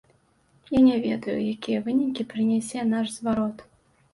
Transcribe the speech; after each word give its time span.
Я 0.75 0.79
не 0.87 0.95
ведаю, 1.03 1.35
якія 1.55 1.83
вынікі 1.91 2.27
прынясе 2.33 2.87
наш 2.95 3.07
зварот. 3.19 3.57